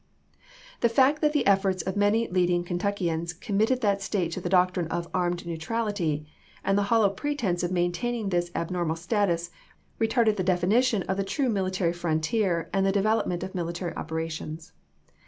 The 0.79 0.89
fact 0.89 1.21
that 1.21 1.31
the 1.31 1.45
efforts 1.45 1.83
of 1.83 1.95
many 1.95 2.27
leading 2.27 2.63
Ken 2.63 2.79
tuckians 2.79 3.39
committed 3.39 3.81
that 3.81 4.01
State 4.01 4.31
to 4.31 4.41
the 4.41 4.49
doctrine 4.49 4.87
of" 4.87 5.07
armed 5.13 5.43
neutrahty," 5.45 6.25
and 6.63 6.75
the 6.75 6.81
hollow 6.89 7.07
pretense 7.11 7.61
of 7.61 7.71
maintaining 7.71 8.29
this 8.29 8.49
abnormal 8.55 8.95
status, 8.95 9.51
retarded 9.99 10.37
the 10.37 10.43
def 10.43 10.63
inition 10.63 11.03
of 11.07 11.17
the 11.17 11.23
true 11.23 11.49
military 11.49 11.93
frontier 11.93 12.67
and 12.73 12.83
the 12.83 12.91
devel 12.91 13.21
opment 13.23 13.43
of 13.43 13.53
military 13.53 13.95
operations. 13.95 14.71